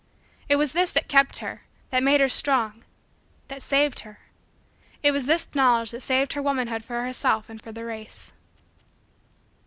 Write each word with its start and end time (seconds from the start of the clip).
It 0.49 0.55
was 0.55 0.71
this 0.71 0.91
that 0.93 1.07
kept 1.07 1.37
her 1.45 1.61
that 1.91 2.01
made 2.01 2.21
her 2.21 2.27
strong 2.27 2.83
that 3.49 3.61
saved 3.61 3.99
her. 3.99 4.19
It 5.03 5.11
was 5.11 5.27
this 5.27 5.53
knowledge 5.53 5.91
that 5.91 5.99
saved 5.99 6.33
her 6.33 6.41
womanhood 6.41 6.83
for 6.83 7.03
herself 7.03 7.49
and 7.51 7.61
for 7.61 7.71
the 7.71 7.85
race. 7.85 8.33